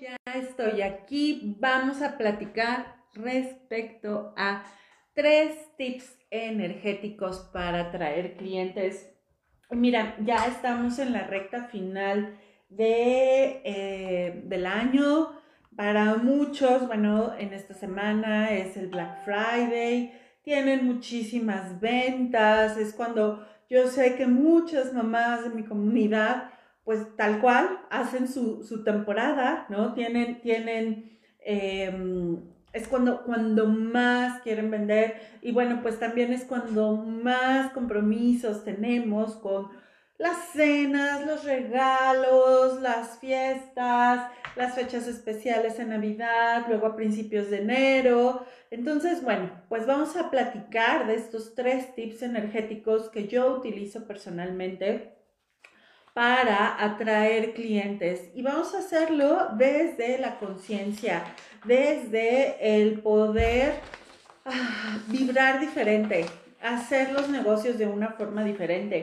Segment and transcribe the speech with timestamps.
[0.00, 1.56] ya estoy aquí.
[1.60, 4.64] Vamos a platicar respecto a
[5.14, 9.10] tres tips energéticos para atraer clientes.
[9.70, 15.38] Mira, ya estamos en la recta final de, eh, del año.
[15.76, 20.12] Para muchos, bueno, en esta semana es el Black Friday,
[20.42, 26.50] tienen muchísimas ventas, es cuando yo sé que muchas mamás de mi comunidad
[26.84, 29.94] pues tal cual, hacen su, temporada, ¿no?
[29.94, 32.40] Tienen, tienen, em,
[32.72, 39.36] es cuando, cuando más quieren vender y bueno, pues también es cuando más compromisos tenemos
[39.36, 39.68] con
[40.20, 47.62] las cenas, los regalos, las fiestas, las fechas especiales en Navidad, luego a principios de
[47.62, 48.44] enero.
[48.70, 55.19] Entonces, bueno, pues vamos a platicar de estos tres tips energéticos que yo utilizo personalmente
[56.14, 61.22] para atraer clientes y vamos a hacerlo desde la conciencia,
[61.64, 63.74] desde el poder
[64.44, 66.26] ah, vibrar diferente,
[66.62, 69.02] hacer los negocios de una forma diferente.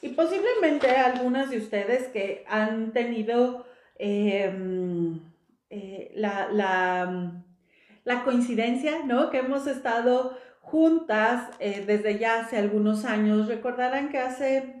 [0.00, 3.66] Y posiblemente algunas de ustedes que han tenido
[3.98, 5.20] em,
[5.70, 6.48] eh, la,
[8.04, 9.30] la, coincidencia, ¿no?
[9.30, 14.77] Que hemos estado juntas eh, desde ya hace algunos años, recordarán que hace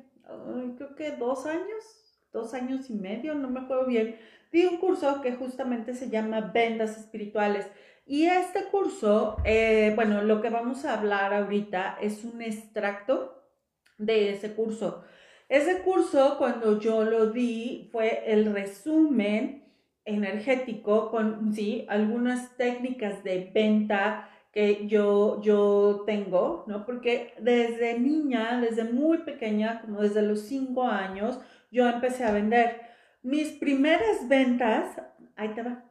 [0.76, 4.16] creo que dos años, dos años y medio, no me acuerdo bien,
[4.52, 7.66] di un curso que justamente se llama Vendas Espirituales.
[8.06, 13.44] Y este curso, eh, bueno, lo que vamos a hablar ahorita es un extracto
[13.98, 15.04] de ese curso.
[15.48, 19.64] Ese curso, cuando yo lo di, fue el resumen
[20.04, 24.30] energético con, sí, algunas técnicas de venta
[24.88, 26.84] yo, yo tengo, ¿no?
[26.84, 31.38] Porque desde niña, desde muy pequeña, como desde los cinco años,
[31.70, 32.80] yo empecé a vender.
[33.22, 35.00] Mis primeras ventas,
[35.36, 35.84] ahí te va,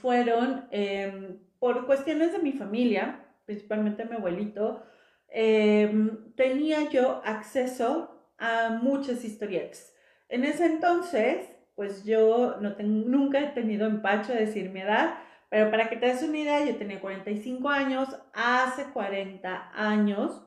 [0.00, 4.84] fueron em, por cuestiones de mi familia, principalmente mi abuelito,
[5.28, 9.92] em, tenía yo acceso a muchas historietas.
[10.28, 15.14] En ese entonces, pues yo no nunca he tenido empacho de decir mi edad,
[15.50, 20.42] pero para que te des una idea, yo tenía 45 años, hace 40 años,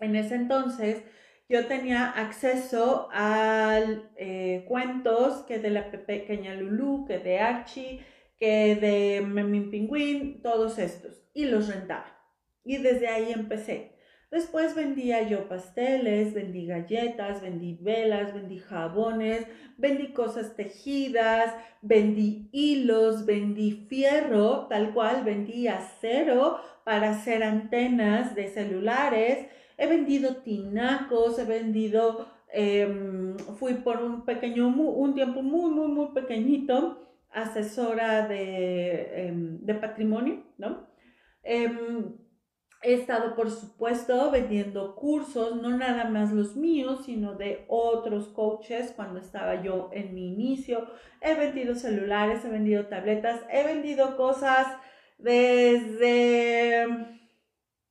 [0.00, 1.02] en ese entonces,
[1.48, 3.80] yo tenía acceso a
[4.16, 8.04] eh, cuentos que de la pequeña Lulu, que de Archie,
[8.38, 12.16] que de Memín Pingüín, todos estos, y los rentaba.
[12.64, 13.97] Y desde ahí empecé.
[14.30, 19.46] Después vendía yo pasteles, vendí galletas, vendí velas, vendí jabones,
[19.78, 28.48] vendí cosas tejidas, vendí hilos, vendí fierro, tal cual, vendí acero para hacer antenas de
[28.48, 29.46] celulares,
[29.78, 36.08] he vendido tinacos, he vendido, em, fui por un pequeño, un tiempo muy, muy, muy
[36.12, 36.98] pequeñito,
[37.30, 40.86] asesora de, em, de patrimonio, ¿no?
[41.42, 42.14] Em,
[42.80, 48.92] He estado, por supuesto, vendiendo cursos, no nada más los míos, sino de otros coaches
[48.94, 50.86] cuando estaba yo en mi inicio.
[51.20, 54.68] He vendido celulares, he vendido tabletas, he vendido cosas
[55.18, 56.86] desde,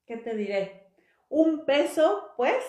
[0.06, 0.94] ¿qué te diré?
[1.28, 2.64] Un peso, pues,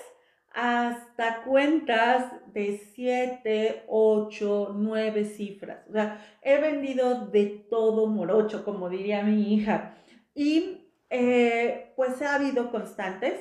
[0.52, 5.86] hasta cuentas de 7, 8, 9 cifras.
[5.88, 9.94] O sea, he vendido de todo morocho, como diría mi hija.
[10.34, 10.77] Y
[11.10, 13.34] eh, pues ha habido constantes.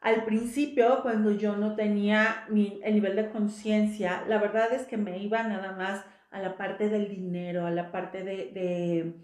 [0.00, 5.18] Al principio, cuando yo no tenía el nivel de conciencia, la verdad es que me
[5.18, 9.16] iba nada más a la parte del dinero, a la parte de,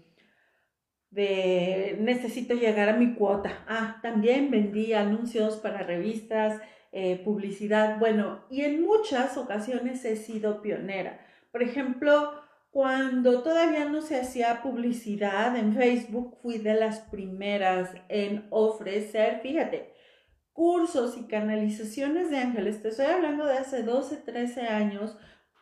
[1.11, 3.63] de, necesito llegar a mi cuota.
[3.67, 6.59] Ah, también vendí anuncios para revistas,
[6.91, 11.19] eh, publicidad, bueno, y en muchas ocasiones he sido pionera.
[11.51, 12.33] Por ejemplo,
[12.73, 19.93] cuando todavía no se hacía publicidad en Facebook, fui de las primeras en ofrecer, fíjate,
[20.53, 22.81] cursos y canalizaciones de ángeles.
[22.81, 25.15] Te estoy hablando de hace 12, 13 años,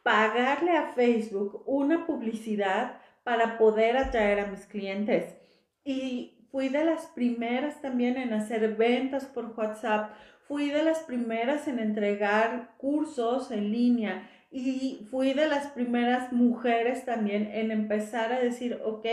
[0.03, 5.35] pagarle a Facebook una publicidad para poder atraer a mis clientes.
[5.83, 10.13] Y fui de las primeras también en hacer ventas por WhatsApp.
[10.47, 17.05] Fui de las primeras en entregar cursos en línea y fui de las primeras mujeres
[17.05, 19.05] también en empezar a decir, ok,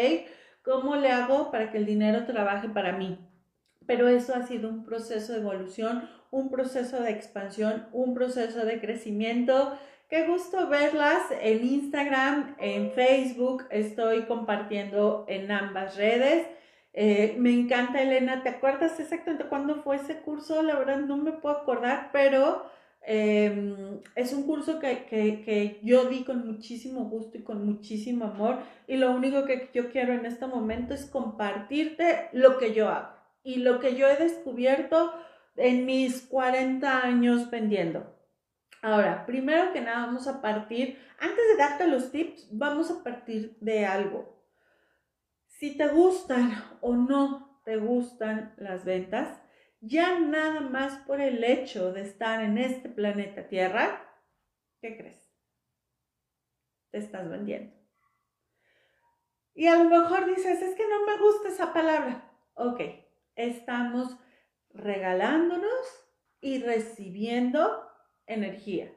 [0.63, 3.19] ¿cómo le hago para que el dinero trabaje para mí?
[3.87, 8.81] Pero eso ha sido un proceso de evolución, un proceso de expansión, un proceso de
[8.81, 9.79] crecimiento.
[10.11, 13.65] Qué gusto verlas en Instagram, en Facebook.
[13.71, 16.49] Estoy compartiendo en ambas redes.
[16.93, 18.43] Eh, me encanta, Elena.
[18.43, 20.63] ¿Te acuerdas exactamente cuándo fue ese curso?
[20.63, 22.69] La verdad no me puedo acordar, pero
[23.11, 28.59] Em, es un curso que, que, yo di con muchísimo gusto y con muchísimo amor
[28.87, 33.17] y lo único que yo quiero en este momento es compartirte lo que yo hago
[33.43, 35.11] y lo que yo he descubierto
[35.57, 38.15] en mis 40 años vendiendo.
[38.83, 43.57] Ahora, primero que nada vamos a partir, antes de darte los tips, vamos a partir
[43.63, 44.39] de algo.
[45.47, 49.41] Si te gustan o no te gustan las ventas,
[49.81, 54.05] ya nada más por el hecho de estar en este planeta Tierra,
[54.81, 55.31] ¿qué crees?
[56.91, 57.77] Te estás vendiendo.
[59.55, 62.31] Y a lo mejor dices, es que no me gusta esa palabra.
[62.55, 62.81] Ok,
[63.35, 64.17] estamos
[64.71, 65.71] regalándonos
[66.41, 67.89] y recibiendo
[68.27, 68.93] energía.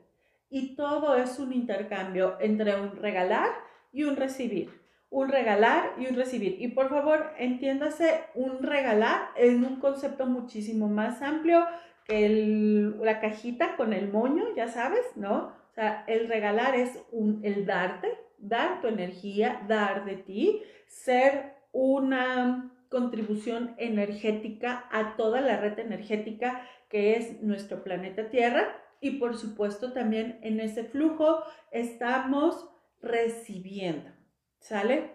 [0.50, 3.50] Y todo es un intercambio entre un regalar
[3.92, 4.81] y un recibir
[5.12, 6.56] un regalar y un recibir.
[6.60, 11.64] Y por favor, entiéndase un regalar en un concepto muchísimo más amplio
[12.06, 15.54] que la cajita con el moño, ya sabes, ¿no?
[15.72, 21.56] O sea, el regalar es un, el darte, dar tu energía, dar de ti, ser
[21.74, 28.78] una contribución energética a toda la red energética que es nuestro planeta Tierra.
[29.02, 32.70] Y por supuesto también en ese flujo estamos
[33.02, 34.21] recibiendo.
[34.62, 35.12] ¿Sale?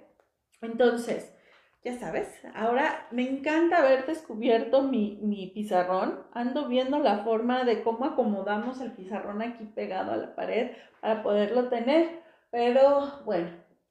[0.60, 1.32] Entonces,
[1.84, 6.24] ya sabes, ahora me encanta haber descubierto mi, mi, pizarrón.
[6.32, 11.22] Ando viendo la forma de cómo acomodamos el pizarrón aquí pegado a la pared para
[11.22, 12.22] poderlo tener.
[12.50, 13.50] Pero bueno,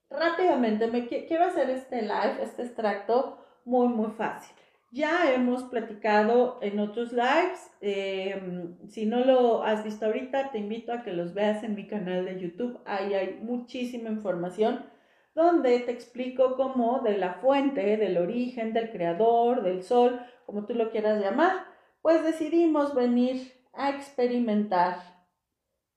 [0.09, 4.53] rápidamente me quiero hacer este live, este extracto muy, muy fácil.
[4.91, 7.71] Ya hemos platicado en otros lives.
[7.79, 11.87] Em, si no lo has visto ahorita, te invito a que los veas en mi
[11.87, 12.79] canal de YouTube.
[12.85, 14.94] Ahí hay muchísima información
[15.35, 20.73] donde te explico cómo de la fuente, del origen, del creador, del sol, como tú
[20.73, 21.67] lo quieras llamar,
[22.01, 25.25] pues decidimos venir a experimentar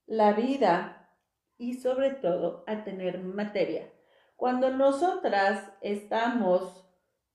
[0.06, 1.08] la vida
[1.56, 3.88] y sobre todo a tener materia.
[4.36, 6.84] Cuando nosotras estamos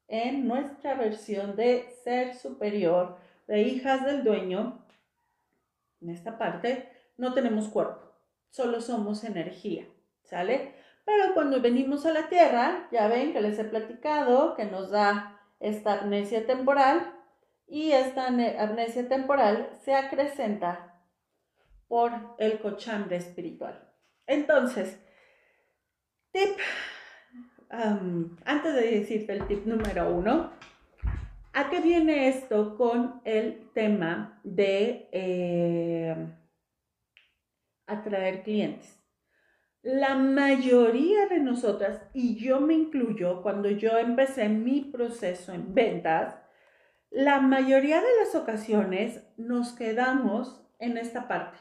[0.07, 3.17] en nuestra versión de ser superior,
[3.47, 4.85] de hijas del dueño,
[6.01, 8.11] en esta parte no tenemos cuerpo,
[8.50, 9.85] solo somos energía,
[10.23, 10.82] ¿sale?
[11.05, 15.41] Pero cuando venimos a la Tierra, ya ven que les he platicado que nos da
[15.59, 17.13] esta amnesia temporal
[17.67, 21.01] y esta amnesia temporal se acrecenta
[21.88, 23.91] por el cochambre espiritual.
[24.27, 25.00] Entonces,
[26.31, 26.57] tip,
[27.69, 30.51] antes de decirte el tip número uno,
[31.53, 36.15] ¿a qué viene esto con el tema de eh,
[37.88, 39.02] atraer clientes?
[39.83, 46.39] La mayoría de nosotras, y yo me incluyo, cuando yo empecé mi proceso en ventas,
[47.09, 51.57] la mayoría de las ocasiones nos quedamos en esta parte,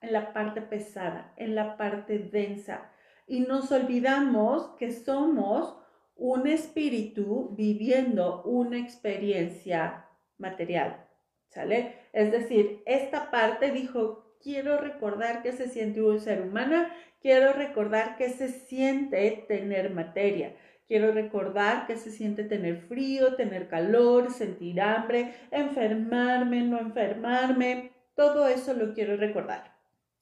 [0.00, 2.92] en la parte pesada, en la parte densa,
[3.26, 5.76] y nos olvidamos que somos
[6.14, 10.08] un espíritu viviendo una experiencia
[10.38, 11.08] material,
[11.48, 11.96] ¿sale?
[12.12, 16.86] Es decir, esta parte dijo, quiero recordar que se siente un ser humano
[17.26, 20.54] Quiero recordar que se siente tener materia.
[20.86, 27.90] Quiero recordar que se siente tener frío, tener calor, sentir hambre, enfermarme, no enfermarme.
[28.14, 29.74] Todo eso lo quiero recordar.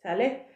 [0.02, 0.46] ¿Sale?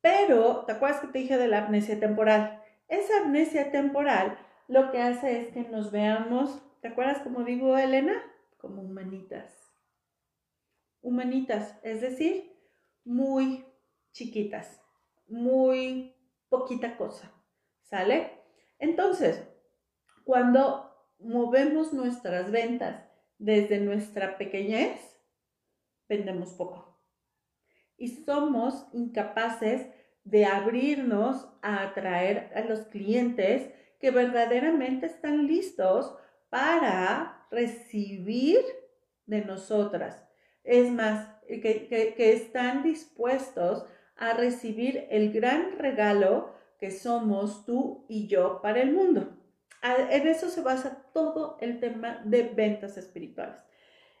[0.00, 2.62] Pero, ¿te acuerdas que te dije de la amnesia temporal?
[2.88, 8.14] Esa amnesia temporal lo que hace es que nos veamos, ¿te acuerdas como digo Elena?
[8.56, 9.74] Como humanitas.
[11.02, 12.57] Humanitas, es decir,
[13.04, 13.64] muy
[14.12, 14.78] chiquitas
[15.28, 16.14] muy
[16.48, 17.30] poquita cosa,
[17.82, 18.42] ¿sale?
[18.78, 19.46] Entonces,
[20.24, 23.04] cuando movemos nuestras ventas
[23.38, 24.98] desde nuestra pequeñez,
[26.08, 26.98] vendemos poco.
[27.96, 29.86] Y somos incapaces
[30.24, 36.14] de abrirnos a atraer a los clientes que verdaderamente están listos
[36.48, 38.60] para recibir
[39.26, 40.24] de nosotras.
[40.62, 43.84] Es más, que, que están dispuestos
[44.16, 49.36] a recibir el gran regalo que somos tú y yo para el mundo.
[49.82, 53.62] En eso se basa todo el tema de ventas espirituales.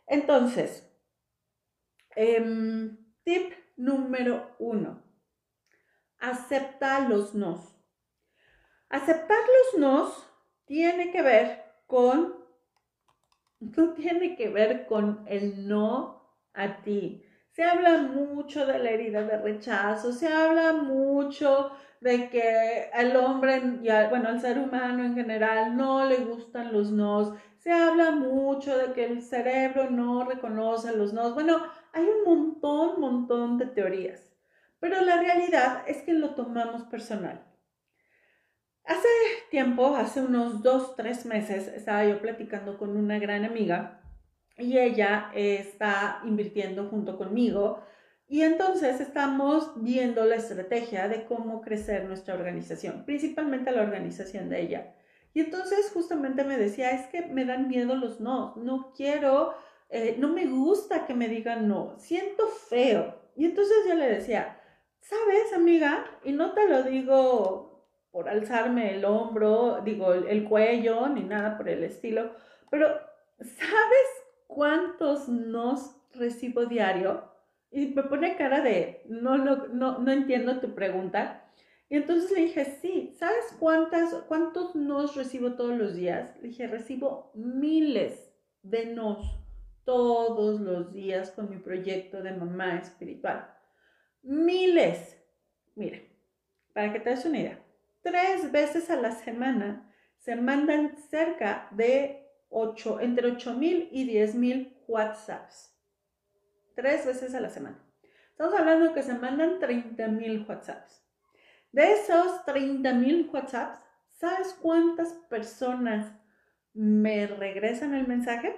[0.06, 0.88] Entonces,
[2.14, 5.02] em, tip número uno,
[6.18, 7.76] acepta los nos.
[8.88, 10.30] Aceptar los nos
[10.64, 12.36] tiene que ver con,
[13.60, 16.17] no tiene que ver con el no
[16.54, 17.24] a ti,
[17.58, 23.60] se habla mucho de la herida de rechazo, se habla mucho de que al hombre,
[23.82, 28.78] y bueno, al ser humano en general no le gustan los nos, se habla mucho
[28.78, 31.34] de que el cerebro no reconoce los nos.
[31.34, 31.60] Bueno,
[31.92, 34.32] hay un montón, montón de teorías,
[34.78, 37.44] pero la realidad es que lo tomamos personal.
[38.84, 39.08] Hace
[39.50, 44.00] tiempo, hace unos dos, tres meses, estaba yo platicando con una gran amiga
[44.58, 47.82] y ella está invirtiendo junto conmigo
[48.30, 54.60] y entonces estamos viendo la estrategia de cómo crecer nuestra organización, principalmente la organización de
[54.60, 54.94] ella.
[55.32, 59.54] Y entonces justamente me decía, es que me dan miedo los no, no quiero,
[59.88, 63.18] eh, no me gusta que me digan no, siento feo.
[63.34, 64.60] Y entonces yo le decía,
[65.00, 66.04] ¿sabes, amiga?
[66.22, 71.68] Y no te lo digo por alzarme el hombro, digo, el, cuello, ni nada por
[71.68, 72.32] el estilo,
[72.70, 72.88] pero
[73.38, 74.08] ¿sabes
[74.48, 77.22] cuántos nos recibo diario?
[77.70, 81.44] Y me pone cara de, no, no, no, entiendo tu pregunta.
[81.88, 86.34] Y entonces le dije, sí, ¿sabes cuántas, cuántos nos recibo todos los días?
[86.42, 89.38] Le dije, recibo miles de nos
[89.84, 93.54] todos los días con mi proyecto de mamá espiritual.
[94.22, 95.16] Miles.
[95.76, 96.00] Mira,
[96.74, 97.64] para que te des una idea,
[98.02, 104.34] tres veces a la semana se mandan cerca de 8, entre 8 mil y 10
[104.34, 105.74] mil WhatsApps.
[106.74, 107.84] Tres veces a la semana.
[108.30, 111.04] Estamos hablando que se mandan 30 mil WhatsApps.
[111.72, 116.12] De esos 30 mil WhatsApps, ¿sabes cuántas personas
[116.72, 118.56] me regresan el mensaje?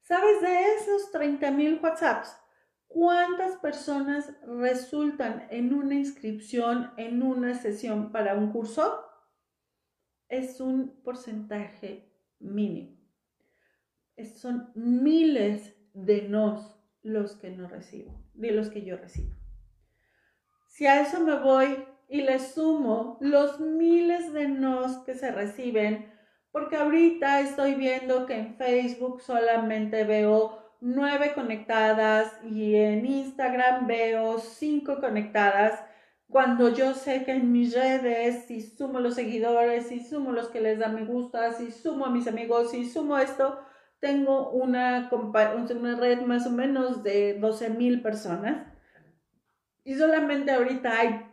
[0.00, 2.36] ¿Sabes de esos 30 mil WhatsApps?
[2.86, 9.04] ¿Cuántas personas resultan en una inscripción, en una sesión para un curso?
[10.28, 12.93] Es un porcentaje mínimo.
[14.36, 19.34] Son miles de nos los que no recibo, de los que yo recibo.
[20.66, 26.12] Si a eso me voy y le sumo los miles de nos que se reciben,
[26.50, 34.38] porque ahorita estoy viendo que en Facebook solamente veo nueve conectadas y en Instagram veo
[34.38, 35.82] cinco conectadas,
[36.28, 40.60] cuando yo sé que en mis redes, si sumo los seguidores, si sumo los que
[40.60, 43.60] les dan me gusta, si sumo a mis amigos, si sumo esto,
[44.04, 48.70] tengo una, una red más o menos de 12 mil personas.
[49.82, 51.26] Y solamente ahorita hay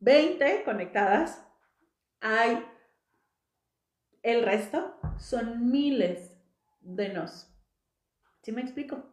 [0.00, 1.46] 20 conectadas,
[2.20, 2.66] hay
[4.24, 6.36] el resto, son miles
[6.80, 7.56] de nos.
[8.42, 9.04] ¿Sí me explico?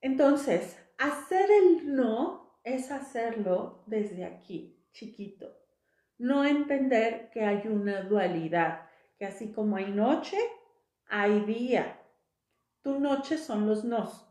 [0.00, 5.56] Entonces, hacer el no es hacerlo desde aquí, chiquito.
[6.18, 10.38] No entender que hay una dualidad, que así como hay noche,
[11.08, 12.00] hay día.
[12.82, 14.26] Tu noche son los nos.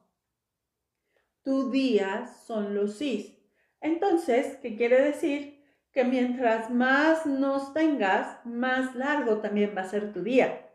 [1.43, 3.37] Tu día son los sís.
[3.81, 5.61] Entonces, ¿qué quiere decir?
[5.91, 10.69] Que mientras más nos tengas, más largo también va a ser tu día.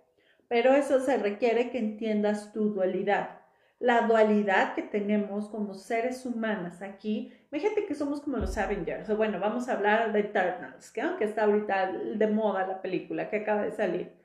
[0.49, 3.39] Pero eso se requiere que entiendas tu dualidad.
[3.79, 9.39] La dualidad que tenemos como seres humanos aquí, imagínate que somos como los Avengers, bueno,
[9.39, 13.71] vamos a hablar de Eternals, que está ahorita de moda la película que acaba de
[13.71, 14.18] salir.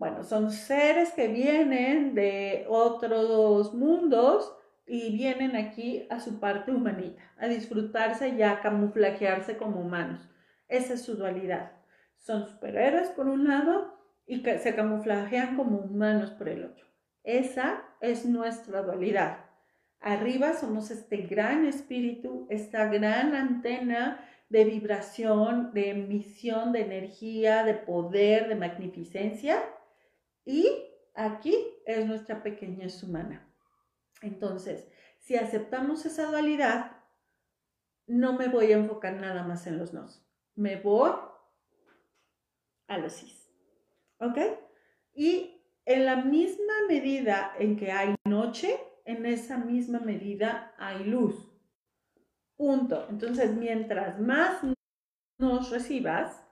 [0.00, 4.50] Bueno, son seres que vienen de otros mundos
[4.86, 10.26] y vienen aquí a su parte humanita, a disfrutarse y a camuflajearse como humanos.
[10.68, 11.72] Esa es su dualidad.
[12.16, 13.94] Son superhéroes por un lado
[14.26, 16.86] y se camuflajean como humanos por el otro.
[17.22, 19.44] Esa es nuestra dualidad.
[20.00, 27.74] Arriba somos este gran espíritu, esta gran antena de vibración, de emisión de energía, de
[27.74, 29.62] poder, de magnificencia.
[30.44, 30.68] Y
[31.14, 31.56] aquí
[31.86, 33.46] es nuestra pequeñez humana.
[34.22, 36.96] Entonces, si aceptamos esa dualidad,
[38.06, 40.26] no me voy a enfocar nada más en los nos.
[40.54, 41.12] Me voy
[42.88, 43.50] a los sis.
[44.18, 44.38] ¿Ok?
[45.14, 51.50] Y en la misma medida en que hay noche, en esa misma medida hay luz.
[52.56, 53.06] Punto.
[53.08, 54.60] Entonces, mientras más
[55.38, 56.44] nos recibas,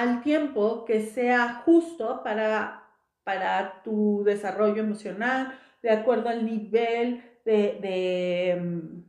[0.00, 2.88] al tiempo que sea justo para,
[3.22, 9.02] para tu desarrollo emocional, de acuerdo al nivel de, mm,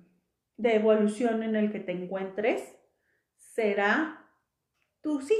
[0.57, 2.75] de, evolución en el que te encuentres,
[3.37, 4.27] será
[5.01, 5.37] tu sí.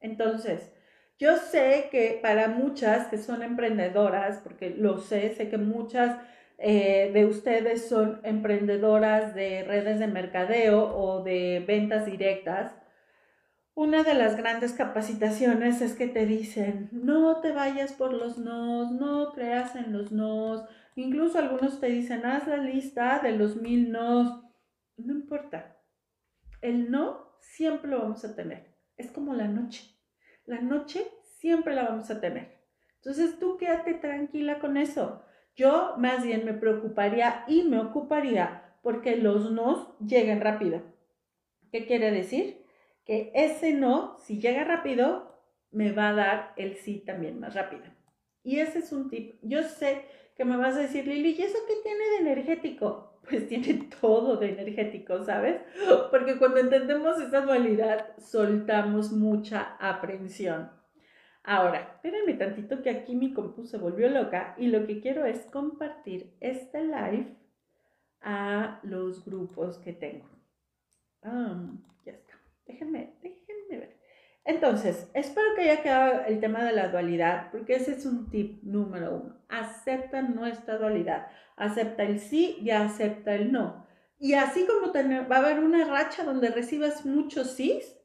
[0.00, 0.72] Entonces,
[1.18, 6.18] yo sé que para muchas que son emprendedoras, porque lo sé, sé que muchas
[6.58, 12.74] eh, de ustedes son emprendedoras de redes de mercadeo o de ventas directas,
[13.78, 18.90] una de las grandes capacitaciones es que te dicen, no te vayas por los nos,
[18.90, 20.64] no creas en los nos.
[20.96, 24.42] Incluso algunos te dicen, haz la lista de los mil nos.
[24.96, 25.76] No importa.
[26.60, 28.74] El no siempre lo vamos a tener.
[28.96, 29.84] Es como la noche.
[30.44, 31.06] La noche
[31.38, 32.58] siempre la vamos a tener.
[32.96, 35.22] Entonces tú quédate tranquila con eso.
[35.54, 40.82] Yo más bien me preocuparía y me ocuparía porque los nos lleguen rápido.
[41.70, 42.57] ¿Qué quiere decir?
[43.08, 45.34] Que ese no, si llega rápido,
[45.70, 47.84] me va a dar el sí también más rápido.
[48.42, 49.38] Y ese es un tip.
[49.40, 50.04] Yo sé
[50.36, 53.06] que me vas a decir, Lili, ¿y eso qué tiene de energético?
[53.28, 55.60] Pues tiene todo de energético, ¿sabes?
[56.10, 60.70] Porque cuando entendemos esa dualidad, soltamos mucha aprensión.
[61.42, 65.44] Ahora, espérenme tantito que aquí mi compu se volvió loca y lo que quiero es
[65.46, 67.36] compartir este live
[68.22, 70.28] a los grupos que tengo.
[71.22, 71.70] Ah,
[72.06, 72.27] ya está.
[72.68, 73.96] Déjenme, déjenme ver.
[74.44, 78.62] Entonces, espero que haya quedado el tema de la dualidad, porque ese es un tip
[78.62, 79.36] número uno.
[79.48, 81.26] Acepta nuestra dualidad.
[81.56, 83.86] Acepta el sí y acepta el no.
[84.18, 87.96] Y así como va a haber una racha donde recibas muchos sís,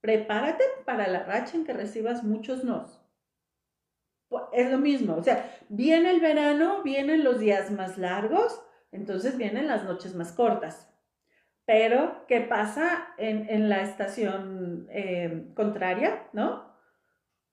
[0.00, 3.00] prepárate para la racha en que recibas muchos nos.
[4.28, 9.36] Pues, es lo mismo, o sea, viene el verano, vienen los días más largos, entonces
[9.36, 10.91] vienen las noches más cortas.
[11.64, 16.72] Pero, ¿qué pasa en, la estación eh, contraria, no?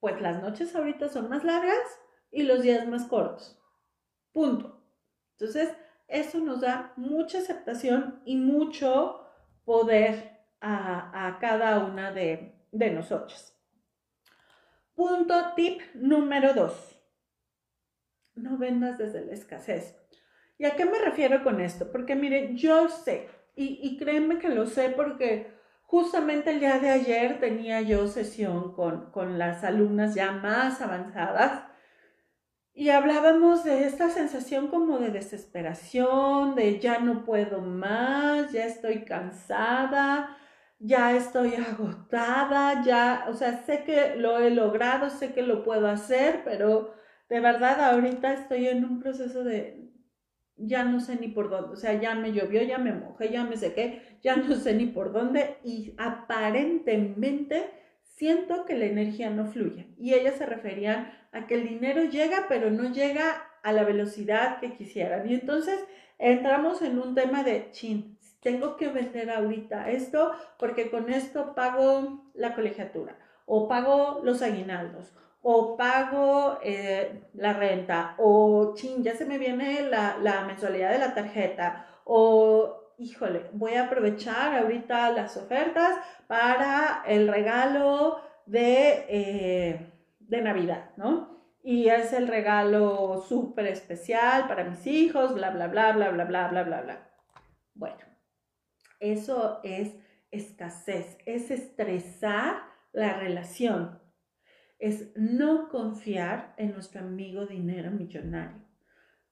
[0.00, 2.00] Pues las noches ahorita son más largas
[2.30, 3.60] y los días más cortos.
[4.32, 4.82] Punto.
[5.32, 5.72] Entonces,
[6.08, 9.26] eso nos da mucha aceptación y mucho
[9.64, 13.56] poder a, cada una de, de nosotros.
[14.94, 17.00] Punto tip número dos.
[18.34, 19.96] No vendas desde la escasez.
[20.58, 21.90] ¿Y a qué me refiero con esto?
[21.90, 23.28] Porque mire, yo sé,
[23.62, 25.52] y, créanme que lo sé porque
[25.82, 31.64] justamente el día de ayer tenía yo sesión con, con las alumnas ya más avanzadas
[32.72, 39.04] y hablábamos de esta sensación como de desesperación, de ya no puedo más, ya estoy
[39.04, 40.36] cansada,
[40.78, 45.88] ya estoy agotada, ya, o sea, sé que lo he logrado, sé que lo puedo
[45.88, 46.94] hacer, pero
[47.28, 49.79] de verdad ahorita estoy en un proceso de,
[50.66, 53.44] ya no sé ni por dónde, o sea, ya me llovió, ya me mojé, ya
[53.44, 57.70] me sequé, ya no sé ni por dónde y aparentemente
[58.02, 59.94] siento que la energía no fluye.
[59.98, 64.60] Y ellas se referían a que el dinero llega, pero no llega a la velocidad
[64.60, 65.28] que quisieran.
[65.28, 65.78] Y entonces
[66.18, 72.30] entramos en un tema de, chin, tengo que vender ahorita esto porque con esto pago
[72.34, 79.24] la colegiatura o pago los aguinaldos o pago eh, la renta, o ching, ya se
[79.24, 85.36] me viene la, la, mensualidad de la tarjeta, o híjole, voy a aprovechar ahorita las
[85.36, 91.40] ofertas para el regalo de, eh, de Navidad, ¿no?
[91.62, 96.48] Y es el regalo súper especial para mis hijos, bla, bla, bla, bla, bla, bla,
[96.48, 97.10] bla, bla, bla.
[97.74, 97.98] Bueno,
[98.98, 99.94] eso es
[100.30, 103.99] escasez, es estresar la relación
[104.80, 108.58] es no confiar en nuestro amigo dinero millonario.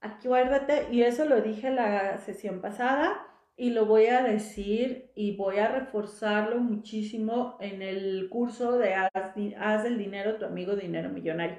[0.00, 5.58] Acuérdate, y eso lo dije la sesión pasada y lo voy a decir y voy
[5.58, 11.58] a reforzarlo muchísimo en el curso de Haz, del dinero tu amigo dinero millonario.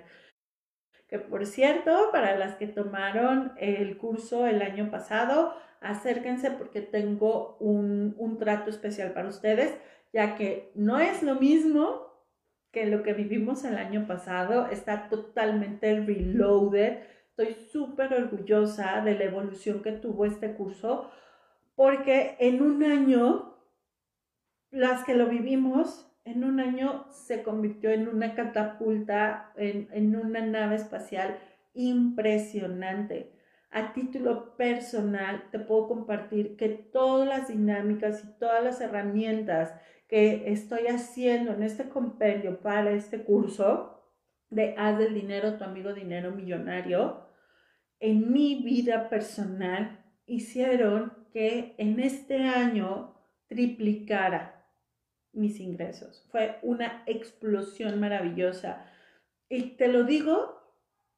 [1.10, 7.58] Que por cierto, para las que tomaron el curso el año pasado, acérquense porque tengo
[7.60, 9.78] un, un trato especial para ustedes,
[10.13, 12.09] ya que no es lo mismo
[12.71, 16.99] que lo que vivimos el año pasado está totalmente reloaded.
[17.29, 21.10] Estoy súper orgullosa de la evolución que tuvo este curso
[21.79, 23.55] porque en un año,
[24.69, 30.41] las que lo vivimos, en un año se convirtió en una catapulta, en, en una
[30.41, 31.39] nave espacial
[31.73, 33.32] impresionante.
[33.71, 39.73] A título personal, te puedo compartir que todas las dinámicas y todas las herramientas
[40.10, 44.04] que estoy haciendo en este compendio para este curso
[44.50, 47.26] de Haz del dinero, tu amigo dinero millonario,
[48.02, 53.15] en mi vida personal hicieron que en este año
[53.48, 54.65] triplicara
[55.32, 56.28] mis ingresos.
[56.32, 58.86] Fue una explosión maravillosa.
[59.48, 60.60] Y te lo digo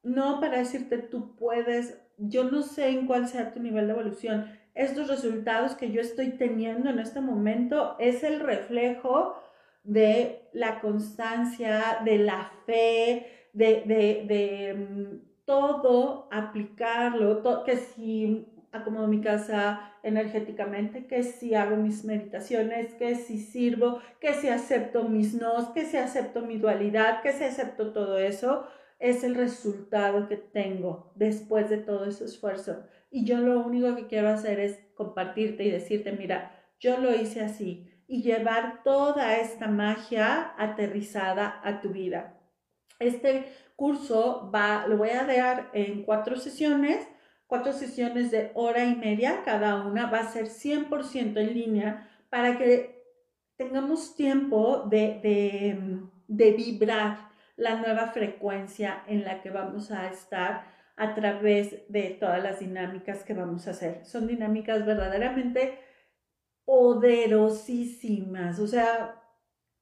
[0.02, 4.50] no para decirte tú puedes, yo no sé en cuál sea tu nivel de evolución,
[4.74, 9.36] estos resultados que yo estoy teniendo en este momento es el reflejo
[9.84, 19.92] de la constancia, de la fe, de, mm, todo aplicarlo, que si acomodo mi casa
[20.02, 25.84] energéticamente, que si hago mis meditaciones, que si sirvo, que si acepto mis nos, que
[25.84, 28.66] si acepto mi dualidad, que si acepto todo eso,
[28.98, 32.84] es el resultado que tengo después de todo ese esfuerzo.
[33.12, 37.42] Y yo lo único que quiero hacer es compartirte y decirte, mira, yo lo hice
[37.42, 42.40] así y llevar toda esta magia aterrizada a tu vida.
[42.98, 47.06] Este curso va, lo voy a dar en cuatro sesiones
[47.52, 52.56] cuatro sesiones de hora y media cada una, va a ser 100% en línea para
[52.56, 53.04] que
[53.58, 60.64] tengamos tiempo de, de, de vibrar la nueva frecuencia en la que vamos a estar
[60.96, 64.04] a través de todas las dinámicas que vamos a hacer.
[64.04, 65.78] Son dinámicas verdaderamente
[66.64, 68.58] poderosísimas.
[68.58, 69.22] O sea,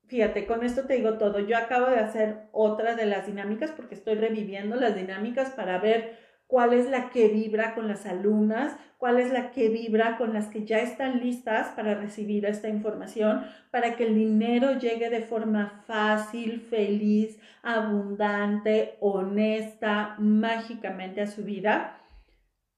[0.07, 1.40] fíjate, con esto te digo todo.
[1.40, 6.18] Yo acabo de hacer otra de las dinámicas porque estoy reviviendo las dinámicas para ver
[6.46, 10.48] cuál es la que vibra con las alumnas, cuál es la que vibra con las
[10.48, 15.82] que ya están listas para recibir esta información, para que el dinero llegue de forma
[15.86, 21.98] fácil, feliz, abundante, honesta, mágicamente a su vida.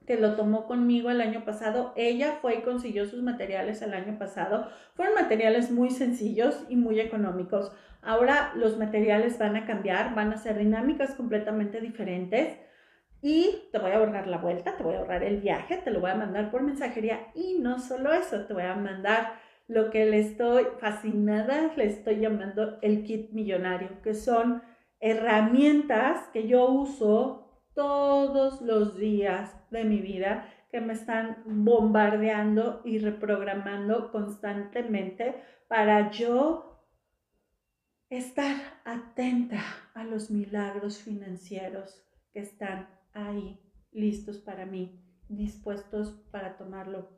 [0.05, 1.93] que lo tomó conmigo el año pasado.
[1.95, 4.69] Ella fue y consiguió sus materiales el año pasado.
[4.95, 7.71] Fueron materiales muy sencillos y muy económicos.
[8.01, 12.57] Ahora los materiales van a cambiar, van a ser dinámicas completamente diferentes.
[13.25, 16.01] Y te voy a ahorrar la vuelta, te voy a ahorrar el viaje, te lo
[16.01, 17.31] voy a mandar por mensajería.
[17.33, 22.19] Y no solo eso, te voy a mandar lo que le estoy fascinada, le estoy
[22.19, 24.61] llamando el kit millonario, que son
[24.99, 32.99] herramientas que yo uso todos los días de mi vida que me están bombardeando y
[32.99, 36.83] reprogramando constantemente para yo
[38.09, 39.61] estar atenta
[39.93, 43.59] a los milagros financieros que están ahí,
[43.91, 47.09] listos para mí, dispuestos para tomarlo.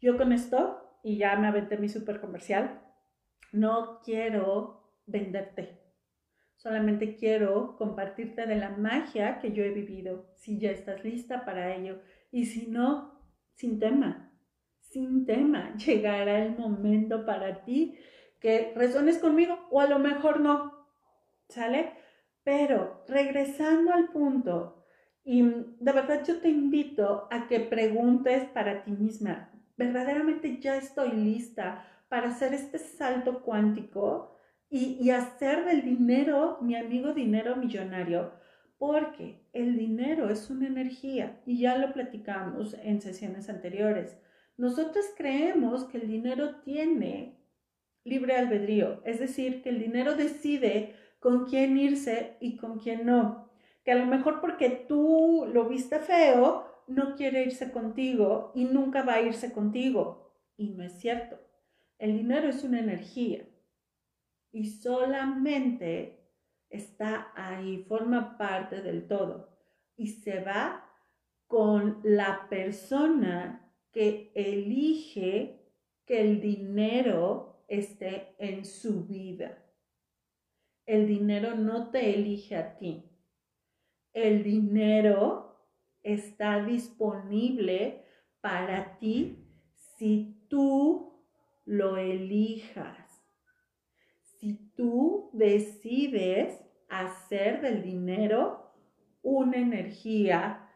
[0.00, 2.82] Yo con esto, y ya me aventé mi super comercial,
[3.52, 5.84] no quiero venderte
[6.64, 11.76] Solamente quiero compartirte de la magia que yo he vivido, si ya estás lista para
[11.76, 12.00] ello.
[12.30, 13.20] Y si no,
[13.52, 14.32] sin tema,
[14.80, 17.98] sin tema, llegará el momento para ti
[18.40, 20.88] que resones conmigo o a lo mejor no,
[21.50, 21.92] ¿sale?
[22.44, 24.73] Pero regresando al punto,
[25.24, 31.12] y de verdad yo te invito a que preguntes para ti misma, ¿verdaderamente ya estoy
[31.12, 34.34] lista para hacer este salto cuántico?
[34.76, 38.32] y, hacer del dinero mi amigo dinero millonario,
[38.76, 44.18] porque el dinero es una energía y ya lo platicamos en sesiones anteriores.
[44.56, 47.38] Nosotros creemos que el dinero tiene
[48.02, 53.43] libre albedrío, es decir, que el dinero decide con quién irse y con quién no.
[53.84, 59.02] Que a lo mejor porque tú lo viste feo, no quiere irse contigo y nunca
[59.02, 60.32] va a irse contigo.
[60.56, 61.38] Y no es cierto.
[61.98, 63.46] El dinero es una energía
[64.52, 66.24] y solamente
[66.68, 69.54] está ahí, forma parte del todo
[69.96, 70.84] y se va
[71.46, 75.60] con la persona que elige
[76.04, 79.58] que el dinero esté en su vida.
[80.86, 83.10] El dinero no te elige a ti.
[84.14, 85.58] El dinero
[86.02, 88.04] está disponible
[88.40, 89.44] para ti
[89.96, 91.20] si tú
[91.64, 93.22] lo elijas.
[94.38, 98.72] Si tú decides hacer del dinero
[99.22, 100.70] una energía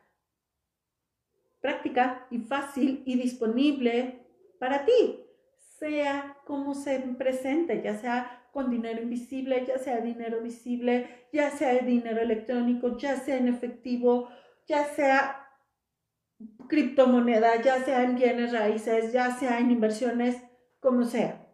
[1.61, 4.27] práctica y fácil y disponible
[4.59, 5.25] para ti,
[5.79, 11.79] sea como se presente, ya sea con dinero invisible, ya sea dinero visible, ya sea
[11.79, 14.29] dinero electrónico, ya sea en efectivo,
[14.67, 15.47] ya sea
[16.69, 20.43] criptomoneda, ya sea en bienes raíces, ya sea en inversiones,
[20.81, 21.49] como sea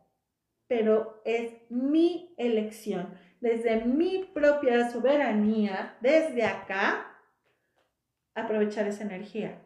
[0.67, 7.17] pero es mi elección, desde mi propia soberanía, desde acá,
[8.35, 9.63] aprovechar esa energía.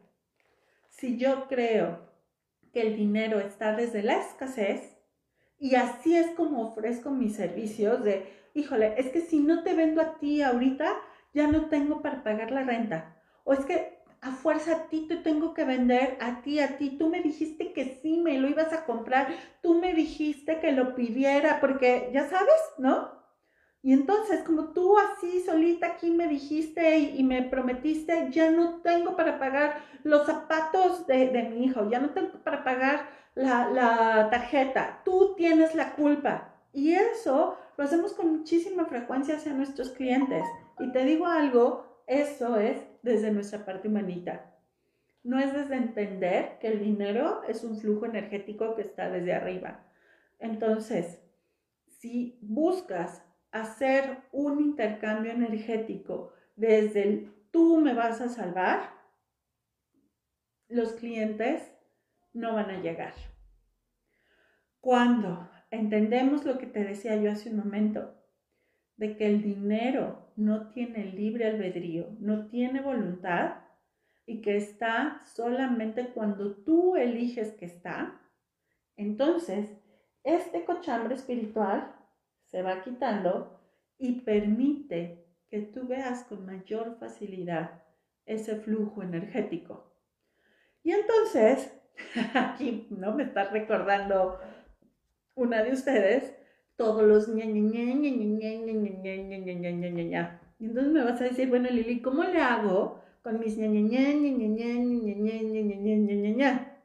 [0.90, 2.12] Si yo creo
[2.72, 4.97] que el dinero está desde la escasez,
[5.58, 10.00] y así es como ofrezco mis servicios de, híjole, es que si no te vendo
[10.00, 10.94] a ti ahorita,
[11.34, 13.16] ya no tengo para pagar la renta.
[13.44, 16.96] O es que a fuerza a ti te tengo que vender, a ti, a ti,
[16.98, 19.28] tú me dijiste que sí, me lo ibas a comprar,
[19.62, 23.16] tú me dijiste que lo pidiera, porque ya sabes, ¿no?
[23.80, 29.16] Y entonces, como tú así solita aquí me dijiste y, me prometiste, ya no tengo
[29.16, 35.00] para pagar los zapatos de, de mi hijo, ya no tengo para pagar la, tarjeta,
[35.04, 36.54] tú tienes la culpa.
[36.72, 40.44] Y eso lo hacemos con muchísima frecuencia hacia nuestros clientes.
[40.78, 44.54] Y te digo algo, eso es desde nuestra parte humanita.
[45.22, 49.84] No es desde entender que el dinero es un flujo energético que está desde arriba.
[50.38, 51.20] Entonces,
[51.86, 58.90] si buscas hacer un intercambio energético desde el tú me vas a salvar,
[60.68, 61.72] los clientes
[62.32, 63.14] no van a llegar.
[64.80, 68.14] Cuando entendemos lo que te decía yo hace un momento,
[68.96, 73.60] de que el dinero no tiene libre albedrío, no tiene voluntad
[74.26, 78.20] y que está solamente cuando tú eliges que está,
[78.96, 79.70] entonces
[80.24, 81.94] este cochambre espiritual
[82.42, 83.60] se va quitando
[83.98, 87.82] y permite que tú veas con mayor facilidad
[88.26, 89.92] ese flujo energético.
[90.82, 91.72] Y entonces,
[92.34, 94.38] aquí no me está recordando
[95.34, 96.34] una de ustedes,
[96.76, 100.40] todos los ña, ña, ña, ña, ña, ña, ña, ña.
[100.58, 103.80] Y entonces me vas a decir, bueno, Lili, ¿cómo le hago con mis ña, ña,
[103.80, 106.76] ña, ña, ña, ña, ña, ña, ña, ña?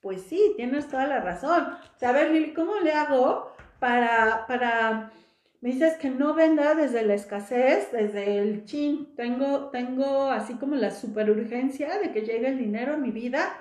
[0.00, 1.68] Pues sí, tienes toda la razón.
[2.00, 5.12] O a ver, Lili, ¿cómo le hago para, para,
[5.60, 10.74] me dices que no venda desde la escasez, desde el chin, tengo, tengo así como
[10.76, 13.54] la super urgencia de que llegue el dinero a mi vida,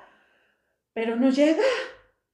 [0.93, 1.63] pero no llega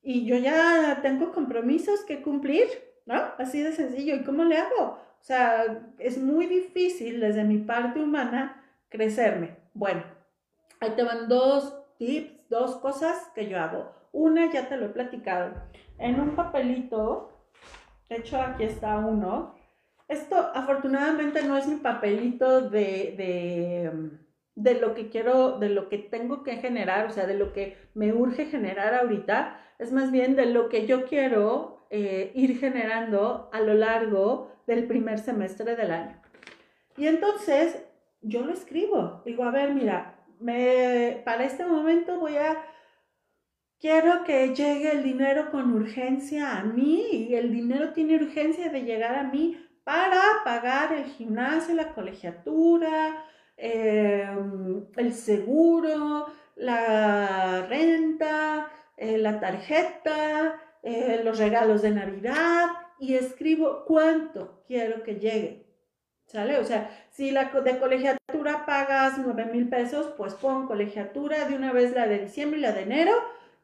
[0.02, 2.68] y yo ya tengo compromisos que cumplir,
[3.06, 3.16] ¿no?
[3.38, 4.16] Así de sencillo.
[4.16, 5.00] ¿Y cómo le hago?
[5.20, 9.58] O sea, es muy difícil desde mi parte humana crecerme.
[9.74, 10.04] Bueno,
[10.80, 13.92] ahí te van dos tips, dos cosas que yo hago.
[14.12, 15.54] Una ya te lo he platicado.
[15.98, 17.32] En un papelito,
[18.10, 19.56] de hecho aquí está uno.
[20.08, 23.92] Esto afortunadamente no es mi papelito de, de
[24.58, 27.78] de lo que quiero, de lo que tengo que generar, o sea, de lo que
[27.94, 33.52] me urge generar ahorita, es más bien de lo que yo quiero eh, ir generando
[33.54, 36.20] a lo largo del primer semestre del año.
[36.98, 37.86] Y entonces
[38.22, 42.58] yo lo escribo, digo, a ver, mira, me, para este momento voy a,
[43.80, 48.82] quiero que llegue el dinero con urgencia a mí y el dinero tiene urgencia de
[48.82, 53.24] llegar a mí para pagar el gimnasio, la colegiatura,
[53.58, 62.68] Em, el seguro, la renta, eh, la tarjeta, eh, los regalos de Navidad
[63.00, 65.66] y escribo cuánto quiero que llegue.
[66.28, 66.60] ¿Sale?
[66.60, 71.72] O sea, si la de colegiatura pagas 9 mil pesos, pues pon colegiatura de una
[71.72, 73.14] vez la de diciembre y la de enero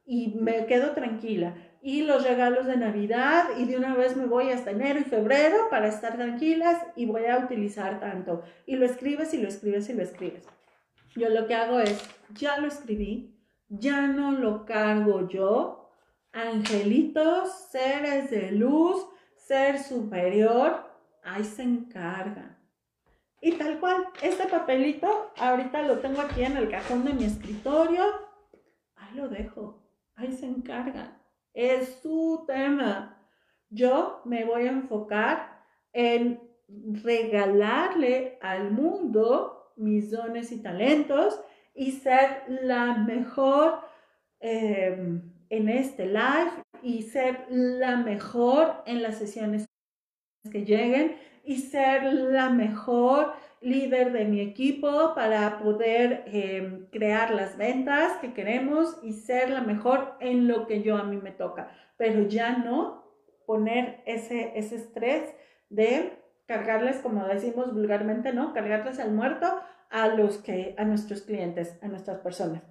[0.06, 4.52] y me quedo tranquila y los regalos de Navidad y de una vez me voy
[4.52, 8.42] hasta enero y febrero para estar tranquilas y voy a utilizar tanto.
[8.66, 10.48] Y lo escribes y lo escribes y lo escribes.
[11.14, 15.90] Yo lo que hago es, ya lo escribí, ya no lo cargo yo.
[16.32, 20.90] Angelitos, seres de luz, ser superior,
[21.22, 22.58] ahí se encargan.
[23.42, 28.06] Y tal cual, este papelito, ahorita lo tengo aquí en el cajón de mi escritorio,
[28.96, 29.84] ahí lo dejo,
[30.16, 31.23] ahí se encargan
[31.54, 33.18] es su tema.
[33.70, 36.40] Yo me voy a enfocar en
[37.04, 41.40] regalarle al mundo mis dones y talentos
[41.74, 43.82] y ser la mejor
[44.40, 49.66] em, en este live y ser la mejor en las sesiones
[50.52, 53.34] que lleguen y ser la mejor
[53.64, 59.62] líder de mi equipo para poder em, crear las ventas que queremos y ser la
[59.62, 61.70] mejor en lo que yo a mí me toca.
[61.98, 63.04] Pero ya no
[63.46, 65.34] poner ese, ese estrés
[65.70, 68.54] de cargarles, como decimos vulgarmente, ¿no?
[68.54, 69.48] Cargarles al muerto
[69.90, 72.64] a los que, a nuestros clientes, a nuestras personas.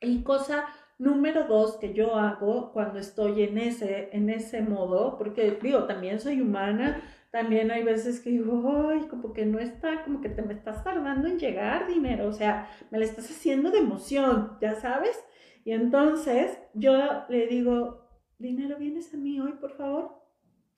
[0.00, 0.66] Y cosa
[0.98, 6.20] número dos que yo hago cuando estoy en ese, en ese modo, porque digo, también
[6.20, 10.42] soy humana, también hay veces que digo, ay, como que no está, como que te
[10.42, 14.74] me estás tardando en llegar dinero, o sea, me lo estás haciendo de emoción, ya
[14.74, 15.22] sabes.
[15.64, 16.96] Y entonces yo
[17.28, 18.08] le digo,
[18.38, 20.22] dinero, vienes a mí hoy, por favor.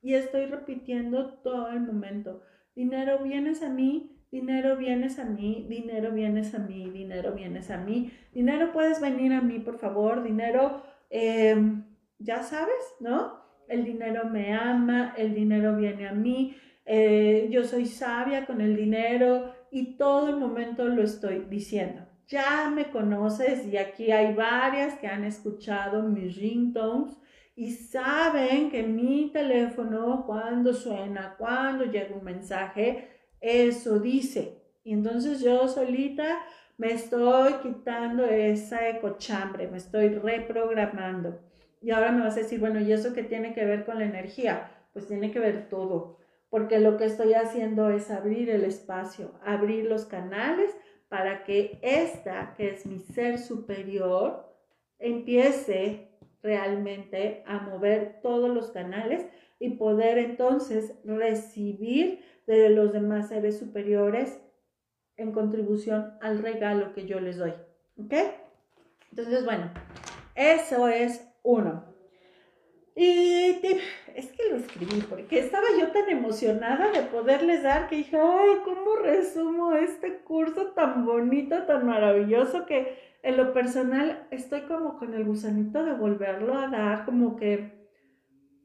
[0.00, 2.42] Y estoy repitiendo todo el momento,
[2.74, 7.78] dinero, vienes a mí, dinero, vienes a mí, dinero, vienes a mí, dinero, vienes a
[7.78, 11.84] mí, dinero, puedes venir a mí, por favor, dinero, em,
[12.18, 13.37] ya sabes, ¿no?
[13.68, 18.76] El dinero me ama, el dinero viene a mí, eh, yo soy sabia con el
[18.76, 22.02] dinero y todo el momento lo estoy diciendo.
[22.26, 27.16] ya me conoces y aquí hay varias que han escuchado mis ringtones
[27.56, 33.08] y saben que mi teléfono cuando suena, cuando llega un mensaje,
[33.40, 34.62] eso dice.
[34.84, 36.38] Y entonces yo solita
[36.76, 41.40] me estoy quitando esa ecochambre, me estoy reprogramando.
[41.80, 44.04] Y ahora me vas a decir, bueno, ¿y eso qué tiene que ver con la
[44.04, 44.70] energía?
[44.92, 46.18] Pues tiene que ver todo,
[46.50, 50.76] porque lo que estoy haciendo es abrir el espacio, abrir los canales
[51.08, 54.48] para que esta, que es mi ser superior,
[54.98, 56.08] empiece
[56.42, 59.26] realmente a mover todos los canales
[59.58, 64.40] y poder entonces recibir de los demás seres superiores
[65.16, 67.52] en contribución al regalo que yo les doy.
[67.98, 68.14] ¿Ok?
[69.10, 69.70] Entonces, bueno,
[70.34, 71.84] eso es uno.
[72.94, 73.60] Y
[74.14, 78.58] es que lo escribí porque estaba yo tan emocionada de poderles dar que dije, ay,
[78.64, 85.14] ¿cómo resumo este curso tan bonito, tan maravilloso que en lo personal estoy como con
[85.14, 87.88] el gusanito de volverlo a dar, como que,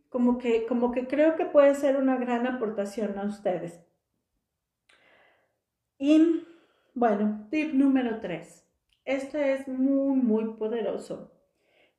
[0.10, 3.80] como que, como que creo que puede ser una gran aportación a ustedes.
[6.00, 6.44] Y
[6.96, 8.68] bueno, tip número tres.
[9.06, 11.33] Este es muy, muy poderoso.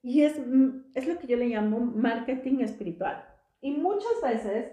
[0.05, 3.25] Y es, mm, es lo que yo le llamo marketing espiritual.
[3.63, 4.73] Y muchas veces,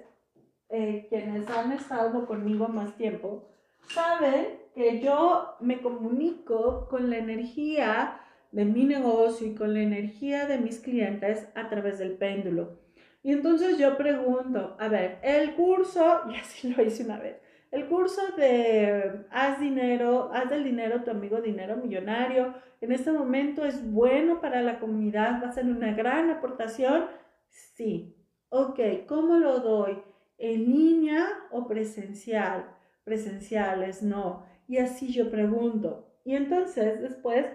[0.67, 3.47] eh, quienes han estado conmigo más tiempo,
[3.87, 8.19] saben que yo me comunico con la energía
[8.51, 12.81] de mi negocio y con la energía de mis clientes a través del péndulo.
[13.23, 17.37] Y entonces yo pregunto, a ver, el curso, y así lo hice una vez,
[17.71, 23.65] el curso de haz dinero, haz del dinero tu amigo dinero millonario, en este momento
[23.65, 27.05] es bueno para la comunidad, va a ser una gran aportación.
[27.49, 28.17] Sí.
[28.49, 30.01] Ok, ¿cómo lo doy?
[30.37, 32.75] ¿En línea o presencial?
[33.03, 34.45] Presenciales, no.
[34.67, 36.07] Y así yo pregunto.
[36.25, 37.45] Y entonces después